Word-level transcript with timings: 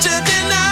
to 0.00 0.10
deny. 0.10 0.67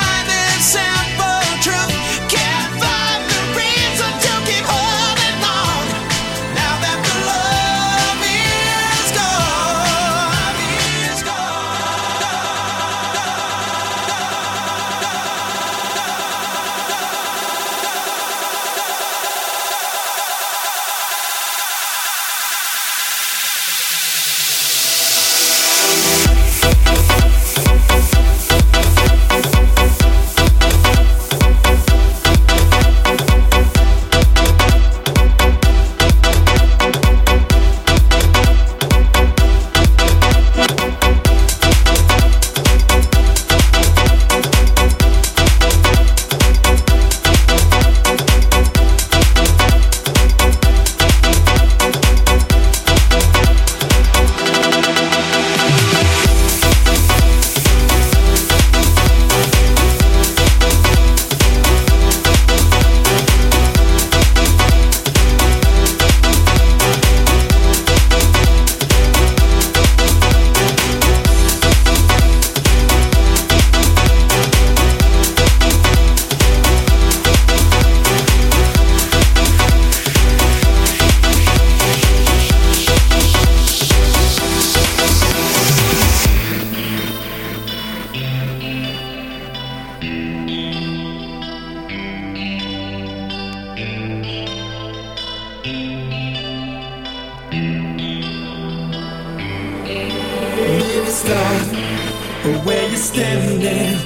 Maybe 102.47 102.63
where 102.65 102.89
you're 102.89 102.97
standing. 102.97 103.97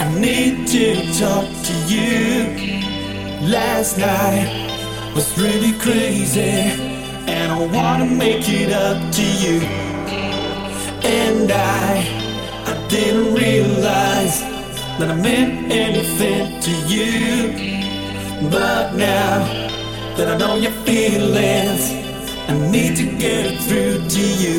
I 0.00 0.18
need 0.18 0.66
to 0.68 0.94
talk 1.18 1.46
to 1.64 1.74
you. 1.92 2.78
Last 3.46 3.98
night 3.98 4.48
was 5.14 5.36
really 5.38 5.72
crazy, 5.78 6.40
and 6.40 7.52
I 7.52 7.58
wanna 7.66 8.06
make 8.06 8.48
it 8.48 8.72
up 8.72 8.98
to 9.12 9.22
you. 9.22 9.60
And 11.04 11.50
I, 11.52 12.04
I 12.66 12.88
didn't 12.88 13.34
realize 13.34 14.40
that 14.98 15.10
I 15.10 15.14
meant 15.14 15.70
anything 15.70 16.60
to 16.60 16.70
you, 16.86 18.48
but 18.50 18.94
now 18.94 19.67
that 20.18 20.34
I 20.34 20.36
know 20.36 20.56
your 20.56 20.72
feelings, 20.82 21.84
I 22.48 22.54
need 22.72 22.96
to 22.96 23.06
get 23.18 23.56
through 23.66 24.02
to 24.14 24.24
you. 24.42 24.58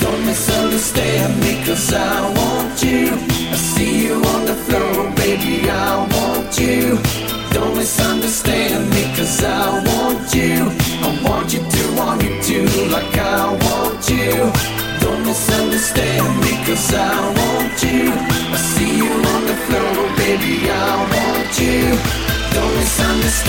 Don't 0.00 0.24
misunderstand 0.24 1.40
me, 1.40 1.58
cause 1.66 1.92
I 1.92 2.20
want 2.38 2.80
you. 2.80 3.18
I 3.50 3.56
see 3.56 4.06
you 4.06 4.14
on 4.14 4.46
the 4.46 4.54
floor, 4.54 5.10
baby, 5.16 5.68
I 5.68 6.06
want 6.14 6.56
you. 6.60 7.02
Don't 7.50 7.74
misunderstand 7.74 8.88
me, 8.90 9.02
cause 9.16 9.42
I 9.42 9.82
want 9.88 10.32
you. 10.32 10.70
I 11.02 11.10
want 11.26 11.52
you 11.52 11.58
to, 11.58 11.82
want 11.98 12.22
you 12.22 12.38
to, 12.46 12.58
like 12.94 13.18
I 13.18 13.58
want 13.66 14.08
you. 14.08 14.52
Don't 15.02 15.26
misunderstand 15.26 16.30
me, 16.42 16.52
cause 16.64 16.94
I 16.94 17.17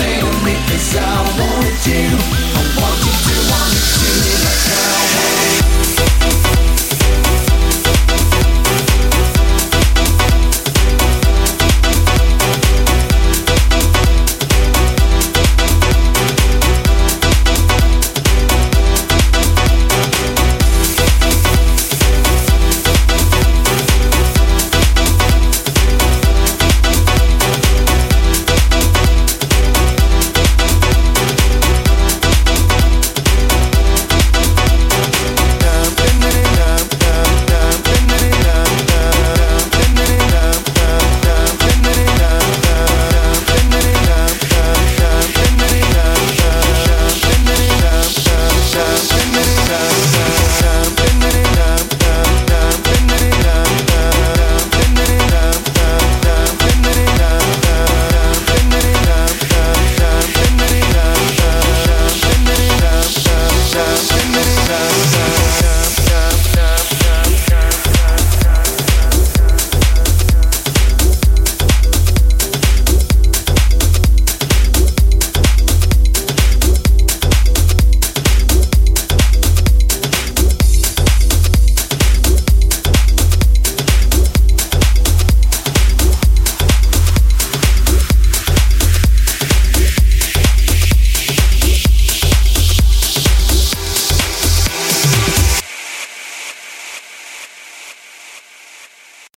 want 0.00 0.20
you. 0.20 0.44
Me, 0.44 0.54
cause 0.66 0.96
I 0.96 1.22
want 1.38 1.86
you. 1.86 2.39